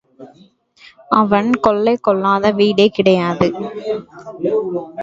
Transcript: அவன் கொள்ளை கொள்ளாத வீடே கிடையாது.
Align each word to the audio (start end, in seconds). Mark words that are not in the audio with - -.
அவன் 1.11 1.49
கொள்ளை 1.59 1.95
கொள்ளாத 1.97 2.51
வீடே 2.51 2.87
கிடையாது. 2.89 3.49